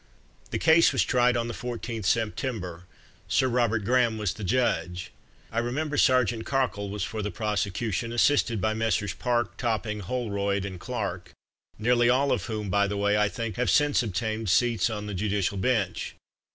[0.49, 2.85] The case was tried on the 14th September.
[3.27, 5.11] Sir Robert Graham was the judge.
[5.51, 9.13] I remember Serjeant Cockle was for the prosecution, assisted by Messrs.
[9.13, 11.33] Park, Topping, Holroyd, and Clark,
[11.77, 15.13] nearly all of whom, by the way, I think, have since obtained seats on the
[15.13, 16.15] judicial bench.